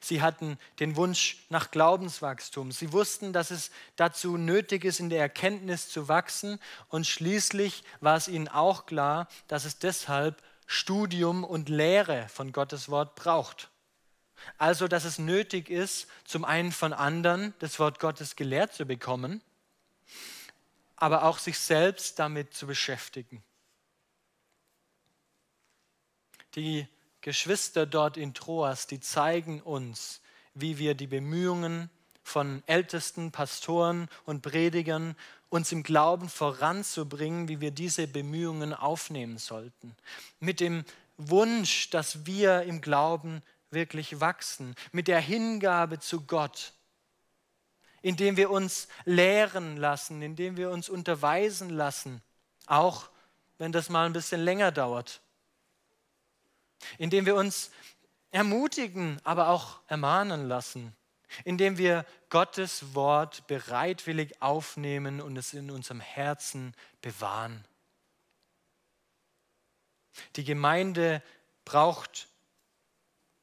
[0.00, 2.72] Sie hatten den Wunsch nach Glaubenswachstum.
[2.72, 6.58] Sie wussten, dass es dazu nötig ist, in der Erkenntnis zu wachsen.
[6.88, 12.88] Und schließlich war es ihnen auch klar, dass es deshalb Studium und Lehre von Gottes
[12.88, 13.70] Wort braucht.
[14.58, 19.42] Also, dass es nötig ist, zum einen von anderen das Wort Gottes gelehrt zu bekommen,
[20.96, 23.42] aber auch sich selbst damit zu beschäftigen.
[26.54, 26.86] Die
[27.24, 30.20] Geschwister dort in Troas, die zeigen uns,
[30.52, 31.88] wie wir die Bemühungen
[32.22, 35.16] von Ältesten, Pastoren und Predigern,
[35.48, 39.96] uns im Glauben voranzubringen, wie wir diese Bemühungen aufnehmen sollten.
[40.38, 40.84] Mit dem
[41.16, 46.74] Wunsch, dass wir im Glauben wirklich wachsen, mit der Hingabe zu Gott,
[48.02, 52.20] indem wir uns lehren lassen, indem wir uns unterweisen lassen,
[52.66, 53.08] auch
[53.56, 55.22] wenn das mal ein bisschen länger dauert
[56.98, 57.70] indem wir uns
[58.30, 60.94] ermutigen, aber auch ermahnen lassen,
[61.44, 67.64] indem wir Gottes Wort bereitwillig aufnehmen und es in unserem Herzen bewahren.
[70.36, 71.22] Die Gemeinde
[71.64, 72.28] braucht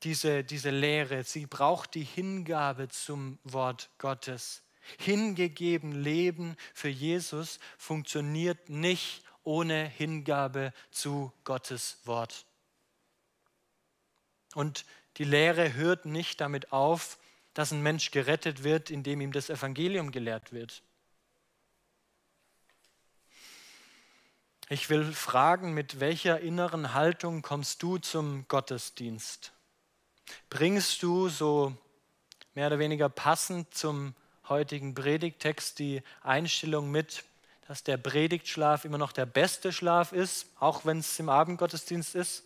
[0.04, 4.64] diese, diese Lehre, sie braucht die Hingabe zum Wort Gottes.
[4.98, 12.46] Hingegeben Leben für Jesus funktioniert nicht ohne Hingabe zu Gottes Wort.
[14.56, 14.86] Und
[15.18, 17.18] die Lehre hört nicht damit auf,
[17.54, 20.82] dass ein Mensch gerettet wird, indem ihm das Evangelium gelehrt wird.
[24.70, 29.52] Ich will fragen, mit welcher inneren Haltung kommst du zum Gottesdienst?
[30.50, 31.76] Bringst du so
[32.54, 34.16] mehr oder weniger passend zum
[34.48, 37.26] heutigen Predigtext die Einstellung mit,
[37.68, 42.44] dass der Predigtschlaf immer noch der beste Schlaf ist, auch wenn es im Abendgottesdienst ist?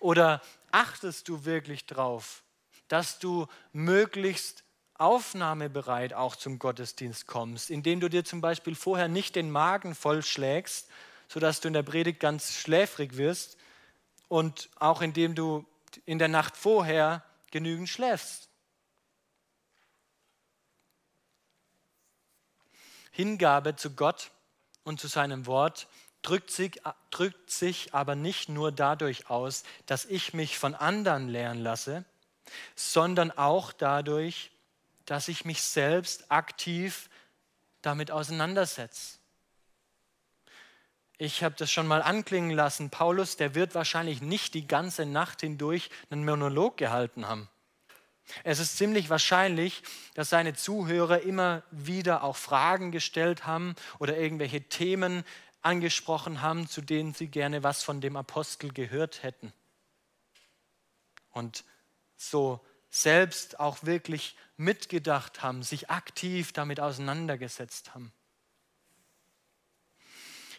[0.00, 2.42] Oder achtest du wirklich darauf,
[2.88, 9.34] dass du möglichst aufnahmebereit auch zum Gottesdienst kommst, indem du dir zum Beispiel vorher nicht
[9.36, 10.88] den Magen vollschlägst,
[11.28, 13.56] sodass du in der Predigt ganz schläfrig wirst
[14.28, 15.66] und auch indem du
[16.06, 18.48] in der Nacht vorher genügend schläfst.
[23.10, 24.32] Hingabe zu Gott
[24.82, 25.88] und zu seinem Wort
[26.24, 31.62] drückt sich, drückt sich aber nicht nur dadurch aus, dass ich mich von anderen lehren
[31.62, 32.04] lasse,
[32.74, 34.50] sondern auch dadurch,
[35.06, 37.08] dass ich mich selbst aktiv
[37.82, 39.18] damit auseinandersetze.
[41.16, 42.90] Ich habe das schon mal anklingen lassen.
[42.90, 47.48] Paulus, der wird wahrscheinlich nicht die ganze Nacht hindurch einen Monolog gehalten haben.
[48.42, 49.82] Es ist ziemlich wahrscheinlich,
[50.14, 55.24] dass seine Zuhörer immer wieder auch Fragen gestellt haben oder irgendwelche Themen
[55.64, 59.52] angesprochen haben, zu denen sie gerne was von dem Apostel gehört hätten.
[61.30, 61.64] Und
[62.16, 68.12] so selbst auch wirklich mitgedacht haben, sich aktiv damit auseinandergesetzt haben.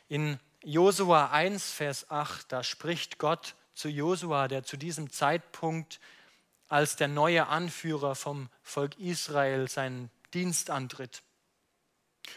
[0.08, 6.00] In Josua 1, Vers 8, da spricht Gott zu Josua, der zu diesem Zeitpunkt
[6.68, 11.22] als der neue Anführer vom Volk Israel seinen Dienst antritt.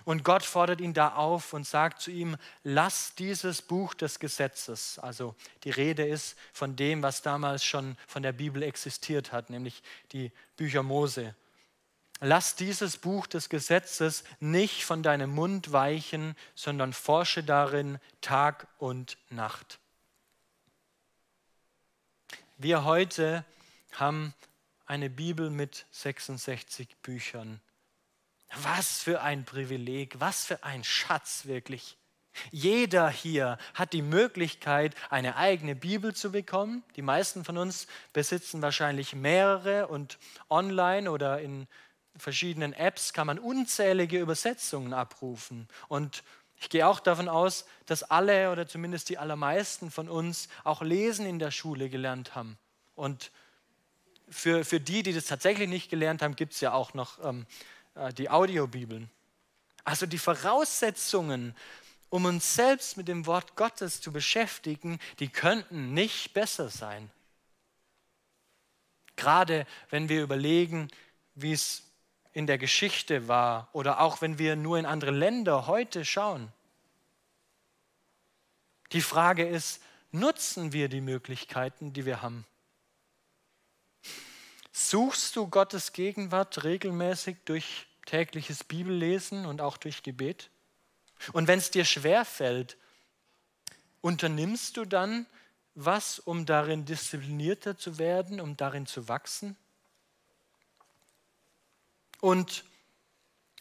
[0.04, 4.98] Und Gott fordert ihn da auf und sagt zu ihm, lass dieses Buch des Gesetzes,
[4.98, 5.34] also
[5.64, 9.82] die Rede ist von dem, was damals schon von der Bibel existiert hat, nämlich
[10.12, 11.34] die Bücher Mose.
[12.20, 19.18] Lass dieses Buch des Gesetzes nicht von deinem Mund weichen, sondern forsche darin Tag und
[19.30, 19.78] Nacht.
[22.56, 23.44] Wir heute
[23.92, 24.34] haben
[24.86, 27.60] eine Bibel mit 66 Büchern
[28.62, 31.96] was für ein Privileg, was für ein Schatz wirklich.
[32.50, 36.84] Jeder hier hat die Möglichkeit, eine eigene Bibel zu bekommen.
[36.96, 40.18] Die meisten von uns besitzen wahrscheinlich mehrere und
[40.48, 41.66] online oder in
[42.16, 45.68] verschiedenen Apps kann man unzählige Übersetzungen abrufen.
[45.88, 46.22] Und
[46.60, 51.26] ich gehe auch davon aus, dass alle oder zumindest die allermeisten von uns auch Lesen
[51.26, 52.58] in der Schule gelernt haben.
[52.94, 53.30] Und
[54.28, 57.46] für, für die, die das tatsächlich nicht gelernt haben, gibt es ja auch noch ähm,
[57.46, 57.77] äh,
[58.16, 59.10] die Audiobibeln.
[59.84, 61.54] Also die Voraussetzungen,
[62.10, 67.10] um uns selbst mit dem Wort Gottes zu beschäftigen, die könnten nicht besser sein.
[69.16, 70.88] Gerade wenn wir überlegen,
[71.34, 71.82] wie es
[72.32, 76.52] in der Geschichte war oder auch wenn wir nur in andere Länder heute schauen.
[78.92, 79.82] Die Frage ist,
[80.12, 82.46] nutzen wir die Möglichkeiten, die wir haben?
[84.70, 90.50] Suchst du Gottes Gegenwart regelmäßig durch tägliches Bibellesen und auch durch Gebet?
[91.32, 92.76] Und wenn es dir schwer fällt,
[94.00, 95.26] unternimmst du dann
[95.74, 99.56] was, um darin disziplinierter zu werden, um darin zu wachsen?
[102.20, 102.64] Und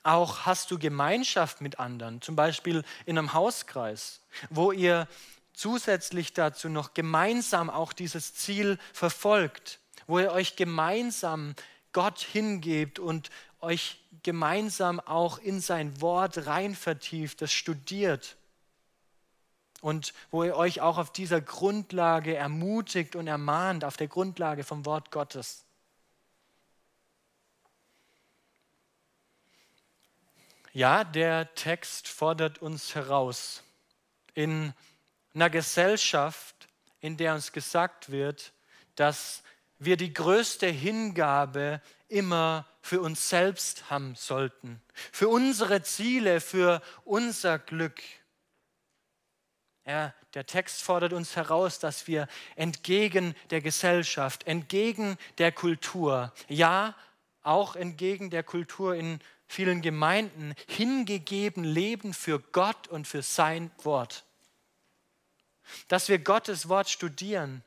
[0.04, 5.08] auch hast du Gemeinschaft mit anderen, zum Beispiel in einem Hauskreis, wo ihr
[5.54, 11.56] zusätzlich dazu noch gemeinsam auch dieses Ziel verfolgt, wo ihr euch gemeinsam
[11.98, 18.38] Gott hingebt und euch gemeinsam auch in sein Wort rein vertieft, das studiert
[19.82, 24.86] und wo ihr euch auch auf dieser Grundlage ermutigt und ermahnt, auf der Grundlage vom
[24.86, 25.66] Wort Gottes.
[30.74, 33.64] Ja, der Text fordert uns heraus
[34.36, 34.72] in
[35.34, 36.68] einer Gesellschaft,
[37.00, 38.54] in der uns gesagt wird,
[38.94, 39.42] dass
[39.80, 47.60] wir die größte Hingabe immer für uns selbst haben sollten, für unsere Ziele, für unser
[47.60, 48.02] Glück.
[49.86, 56.96] Ja, der Text fordert uns heraus, dass wir entgegen der Gesellschaft, entgegen der Kultur, ja,
[57.42, 64.26] auch entgegen der Kultur in vielen Gemeinden hingegeben leben für Gott und für sein Wort.
[65.88, 67.64] Dass wir Gottes Wort studieren,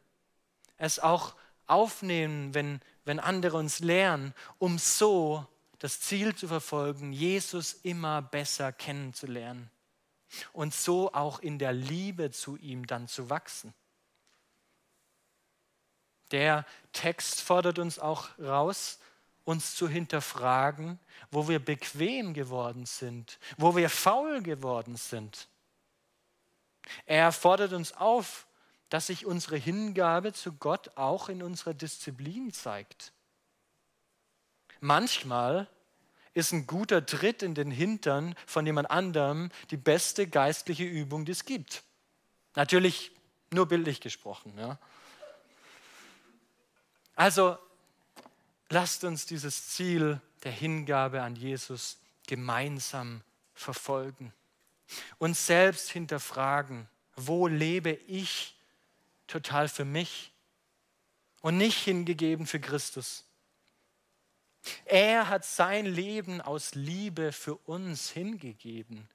[0.77, 1.35] es auch
[1.71, 5.47] aufnehmen, wenn, wenn andere uns lehren, um so
[5.79, 9.71] das Ziel zu verfolgen, Jesus immer besser kennenzulernen
[10.53, 13.75] und so auch in der Liebe zu ihm dann zu wachsen.
[16.31, 18.99] Der Text fordert uns auch raus,
[19.45, 20.99] uns zu hinterfragen,
[21.31, 25.49] wo wir bequem geworden sind, wo wir faul geworden sind.
[27.07, 28.47] Er fordert uns auf,
[28.91, 33.13] dass sich unsere Hingabe zu Gott auch in unserer Disziplin zeigt.
[34.81, 35.69] Manchmal
[36.35, 41.33] ist ein guter Tritt in den Hintern von jemand anderem die beste geistliche Übung, die
[41.33, 41.83] es gibt.
[42.55, 43.13] Natürlich
[43.51, 44.57] nur bildlich gesprochen.
[44.59, 44.79] Ja.
[47.15, 47.59] Also
[48.69, 53.23] lasst uns dieses Ziel der Hingabe an Jesus gemeinsam
[53.55, 54.33] verfolgen.
[55.19, 58.57] Uns selbst hinterfragen, wo lebe ich
[59.31, 60.33] total für mich
[61.41, 63.25] und nicht hingegeben für Christus.
[64.85, 69.09] Er hat sein Leben aus Liebe für uns hingegeben.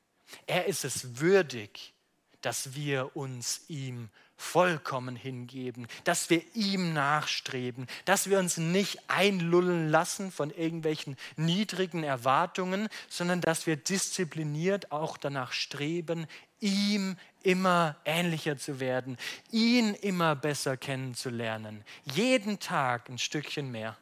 [0.47, 1.93] Er ist es würdig,
[2.41, 9.89] dass wir uns ihm vollkommen hingeben, dass wir ihm nachstreben, dass wir uns nicht einlullen
[9.89, 16.27] lassen von irgendwelchen niedrigen Erwartungen, sondern dass wir diszipliniert auch danach streben,
[16.59, 19.17] ihm immer ähnlicher zu werden,
[19.51, 23.97] ihn immer besser kennenzulernen, jeden Tag ein Stückchen mehr.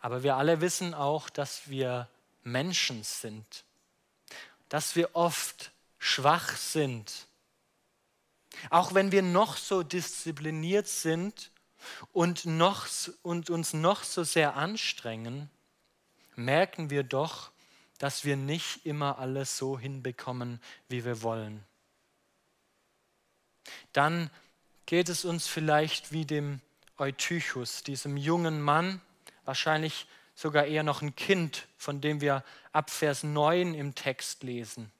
[0.00, 2.08] Aber wir alle wissen auch, dass wir
[2.42, 3.64] Menschen sind,
[4.70, 7.26] dass wir oft schwach sind.
[8.70, 11.50] Auch wenn wir noch so diszipliniert sind
[12.12, 12.86] und, noch,
[13.22, 15.50] und uns noch so sehr anstrengen,
[16.36, 17.50] merken wir doch,
[17.98, 21.62] dass wir nicht immer alles so hinbekommen, wie wir wollen.
[23.92, 24.30] Dann
[24.86, 26.60] geht es uns vielleicht wie dem
[26.96, 29.00] Eutychus, diesem jungen Mann,
[29.44, 34.90] wahrscheinlich sogar eher noch ein Kind, von dem wir ab Vers 9 im Text lesen.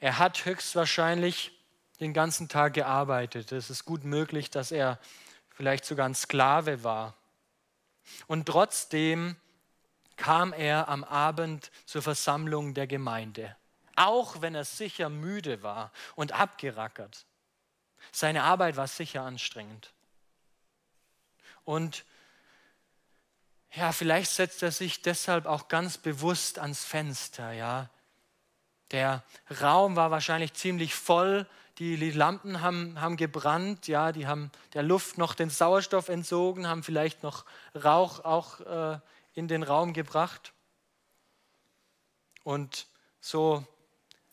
[0.00, 1.52] Er hat höchstwahrscheinlich
[2.00, 3.52] den ganzen Tag gearbeitet.
[3.52, 4.98] Es ist gut möglich, dass er
[5.50, 7.14] vielleicht sogar ein Sklave war.
[8.26, 9.36] Und trotzdem
[10.16, 13.56] kam er am Abend zur Versammlung der Gemeinde,
[13.96, 17.24] auch wenn er sicher müde war und abgerackert.
[18.12, 19.92] Seine Arbeit war sicher anstrengend.
[21.64, 22.04] Und
[23.76, 27.90] ja, vielleicht setzt er sich deshalb auch ganz bewusst ans Fenster, ja.
[28.90, 29.24] Der
[29.60, 31.46] Raum war wahrscheinlich ziemlich voll,
[31.78, 36.84] die, Lampen haben, haben gebrannt, ja, die haben der Luft noch den Sauerstoff entzogen, haben
[36.84, 37.44] vielleicht noch
[37.74, 39.00] Rauch auch äh,
[39.32, 40.52] in den Raum gebracht.
[42.44, 42.86] Und
[43.20, 43.66] so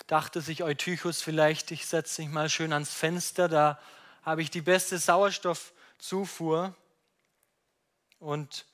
[0.05, 3.79] dachte sich Eutychus vielleicht, ich setze mich mal schön ans Fenster, da
[4.21, 6.75] habe ich die beste Sauerstoffzufuhr
[8.19, 8.65] und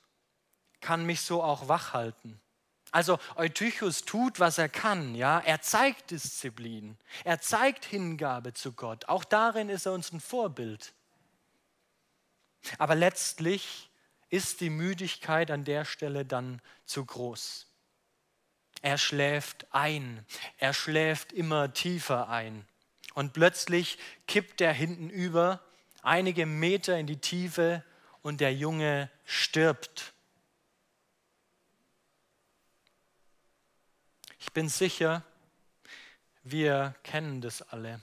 [0.80, 2.40] kann mich so auch wach halten.
[2.90, 5.40] Also Eutychus tut, was er kann, ja.
[5.40, 9.08] Er zeigt Disziplin, er zeigt Hingabe zu Gott.
[9.08, 10.94] Auch darin ist er uns ein Vorbild.
[12.78, 13.90] Aber letztlich
[14.30, 17.66] ist die Müdigkeit an der Stelle dann zu groß.
[18.82, 20.24] Er schläft ein,
[20.58, 22.66] er schläft immer tiefer ein.
[23.14, 25.60] Und plötzlich kippt er hinten über,
[26.02, 27.82] einige Meter in die Tiefe
[28.22, 30.12] und der Junge stirbt.
[34.48, 35.22] Ich bin sicher,
[36.42, 38.00] wir kennen das alle.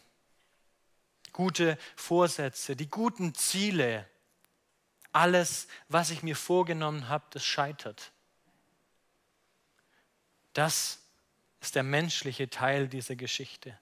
[1.34, 4.08] Gute Vorsätze, die guten Ziele,
[5.12, 8.12] alles, was ich mir vorgenommen habe, das scheitert.
[10.54, 11.00] Das
[11.62, 13.76] ist der menschliche Teil dieser Geschichte.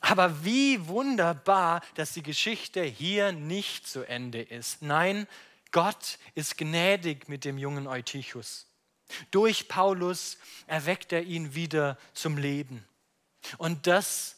[0.00, 4.82] Aber wie wunderbar, dass die Geschichte hier nicht zu Ende ist.
[4.82, 5.28] Nein,
[5.70, 8.66] Gott ist gnädig mit dem jungen Eutychus.
[9.30, 12.84] Durch Paulus erweckt er ihn wieder zum Leben.
[13.58, 14.36] Und das,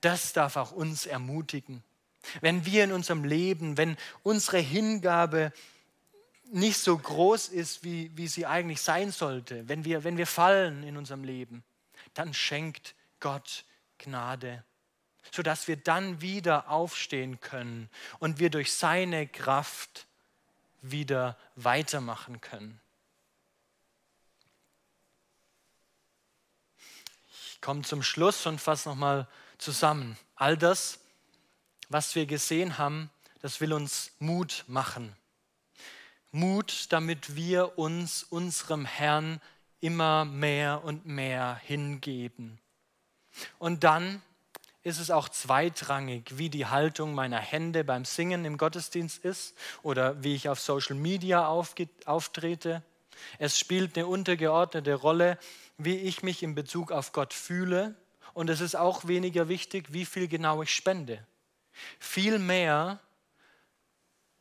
[0.00, 1.82] das darf auch uns ermutigen.
[2.40, 5.52] Wenn wir in unserem Leben, wenn unsere Hingabe
[6.52, 10.82] nicht so groß ist, wie, wie sie eigentlich sein sollte, wenn wir, wenn wir fallen
[10.82, 11.64] in unserem Leben,
[12.14, 13.64] dann schenkt Gott
[13.98, 14.64] Gnade,
[15.32, 20.06] sodass wir dann wieder aufstehen können und wir durch seine Kraft
[20.82, 22.80] wieder weitermachen können.
[27.66, 29.26] Komme zum Schluss und fasse nochmal
[29.58, 30.16] zusammen.
[30.36, 31.00] All das,
[31.88, 33.10] was wir gesehen haben,
[33.42, 35.16] das will uns Mut machen.
[36.30, 39.40] Mut, damit wir uns unserem Herrn
[39.80, 42.60] immer mehr und mehr hingeben.
[43.58, 44.22] Und dann
[44.84, 50.22] ist es auch zweitrangig, wie die Haltung meiner Hände beim Singen im Gottesdienst ist oder
[50.22, 52.84] wie ich auf Social Media auftrete.
[53.38, 55.38] Es spielt eine untergeordnete Rolle,
[55.78, 57.94] wie ich mich in Bezug auf Gott fühle.
[58.34, 61.24] Und es ist auch weniger wichtig, wie viel genau ich spende.
[61.98, 63.00] Vielmehr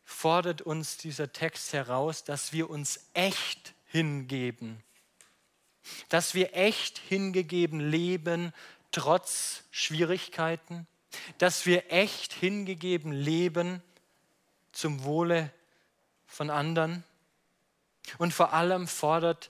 [0.04, 4.84] fordert uns dieser Text heraus, dass wir uns echt hingeben.
[6.10, 8.54] Dass wir echt hingegeben leben,
[8.92, 10.88] trotz Schwierigkeiten.
[11.38, 13.82] Dass wir echt hingegeben leben
[14.72, 15.52] zum Wohle
[16.28, 17.04] von anderen.
[18.18, 19.50] Und vor allem fordert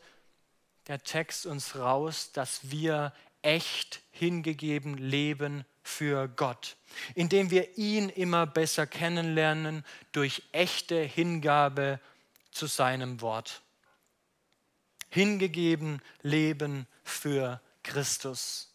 [0.88, 6.78] der Text uns raus, dass wir echt hingegeben leben für Gott,
[7.14, 12.00] indem wir ihn immer besser kennenlernen durch echte Hingabe
[12.52, 13.62] zu seinem Wort.
[15.10, 18.74] Hingegeben leben für Christus,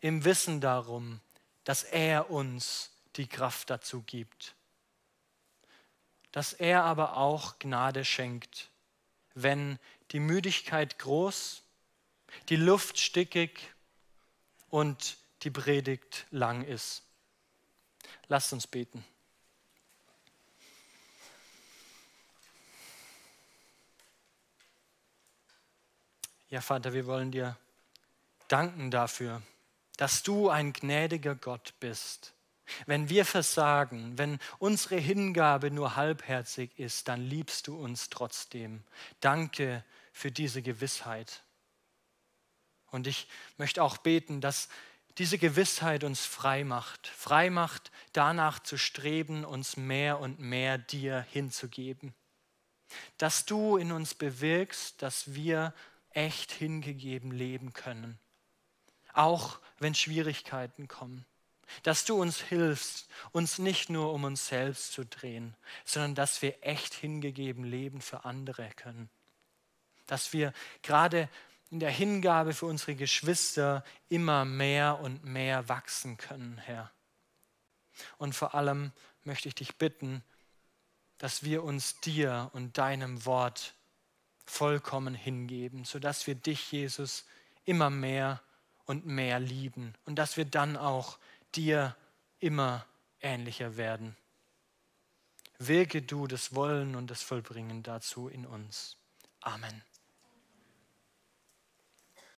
[0.00, 1.20] im Wissen darum,
[1.62, 4.54] dass er uns die Kraft dazu gibt,
[6.32, 8.70] dass er aber auch Gnade schenkt,
[9.34, 9.78] wenn
[10.12, 11.62] die Müdigkeit groß,
[12.48, 13.72] die Luft stickig
[14.70, 17.02] und die Predigt lang ist.
[18.28, 19.04] Lasst uns beten.
[26.48, 27.56] Ja, Vater, wir wollen dir
[28.48, 29.42] danken dafür,
[29.96, 32.32] dass du ein gnädiger Gott bist.
[32.86, 38.82] Wenn wir versagen, wenn unsere Hingabe nur halbherzig ist, dann liebst du uns trotzdem.
[39.20, 41.42] Danke für diese Gewissheit.
[42.90, 44.68] Und ich möchte auch beten, dass
[45.18, 51.20] diese Gewissheit uns frei macht, frei macht, danach zu streben, uns mehr und mehr dir
[51.30, 52.14] hinzugeben.
[53.18, 55.74] Dass du in uns bewirkst, dass wir
[56.10, 58.18] echt hingegeben leben können.
[59.12, 61.26] Auch wenn Schwierigkeiten kommen.
[61.82, 65.54] Dass du uns hilfst, uns nicht nur um uns selbst zu drehen,
[65.84, 69.08] sondern dass wir echt hingegeben leben für andere können.
[70.06, 70.52] Dass wir
[70.82, 71.28] gerade
[71.70, 76.90] in der Hingabe für unsere Geschwister immer mehr und mehr wachsen können, Herr.
[78.18, 78.92] Und vor allem
[79.24, 80.22] möchte ich dich bitten,
[81.18, 83.74] dass wir uns dir und deinem Wort
[84.46, 87.24] vollkommen hingeben, sodass wir dich, Jesus,
[87.64, 88.42] immer mehr
[88.86, 91.18] und mehr lieben und dass wir dann auch
[91.56, 91.96] dir
[92.38, 92.86] immer
[93.20, 94.16] ähnlicher werden.
[95.58, 98.96] Wirke du das Wollen und das Vollbringen dazu in uns.
[99.40, 99.82] Amen.